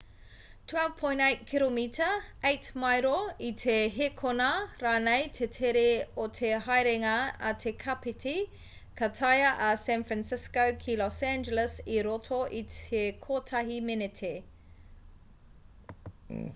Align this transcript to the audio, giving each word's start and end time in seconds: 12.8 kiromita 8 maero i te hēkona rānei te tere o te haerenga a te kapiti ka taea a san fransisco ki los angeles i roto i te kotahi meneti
12.8 0.71 1.41
kiromita 1.49 2.05
8 2.51 2.79
maero 2.83 3.11
i 3.49 3.51
te 3.63 3.75
hēkona 3.97 4.47
rānei 4.85 5.27
te 5.39 5.49
tere 5.57 5.83
o 6.23 6.25
te 6.39 6.49
haerenga 6.69 7.13
a 7.51 7.53
te 7.65 7.73
kapiti 7.85 8.33
ka 9.03 9.11
taea 9.21 9.51
a 9.67 9.69
san 9.83 10.07
fransisco 10.13 10.65
ki 10.85 10.97
los 11.03 11.21
angeles 11.35 11.77
i 11.99 12.03
roto 12.11 12.41
i 12.63 12.63
te 12.79 13.05
kotahi 13.29 13.79
meneti 13.93 14.33